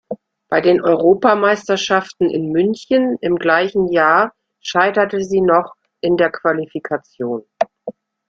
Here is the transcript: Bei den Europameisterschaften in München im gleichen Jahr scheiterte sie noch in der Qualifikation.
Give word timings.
Bei 0.49 0.61
den 0.61 0.81
Europameisterschaften 0.81 2.27
in 2.27 2.51
München 2.51 3.19
im 3.21 3.35
gleichen 3.35 3.87
Jahr 3.91 4.33
scheiterte 4.59 5.21
sie 5.23 5.41
noch 5.41 5.75
in 6.01 6.17
der 6.17 6.31
Qualifikation. 6.31 7.43